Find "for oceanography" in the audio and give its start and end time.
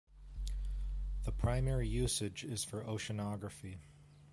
2.63-3.77